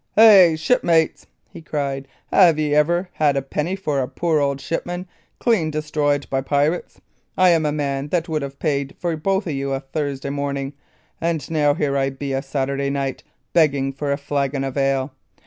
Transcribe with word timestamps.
"Hey, 0.15 0.55
shipmates!" 0.55 1.27
he 1.47 1.61
cried. 1.61 2.07
"Have 2.31 2.57
ye 2.57 2.73
ever 2.73 3.09
a 3.19 3.39
penny 3.43 3.75
pie 3.75 3.79
for 3.83 3.99
a 4.01 4.07
poor 4.07 4.39
old 4.39 4.59
shipman, 4.59 5.07
clean 5.37 5.69
destroyed 5.69 6.25
by 6.27 6.41
pirates? 6.41 6.99
I 7.37 7.49
am 7.49 7.67
a 7.67 7.71
man 7.71 8.07
that 8.07 8.27
would 8.27 8.41
have 8.41 8.57
paid 8.57 8.95
for 8.97 9.11
you 9.11 9.17
both 9.17 9.47
o' 9.47 9.79
Thursday 9.79 10.31
morning; 10.31 10.73
and 11.21 11.47
now 11.51 11.75
here 11.75 11.95
I 11.95 12.09
be, 12.09 12.33
o' 12.33 12.41
Saturday 12.41 12.89
night, 12.89 13.21
begging 13.53 13.93
for 13.93 14.11
a 14.11 14.17
flagon 14.17 14.63
of 14.63 14.75
ale! 14.75 15.13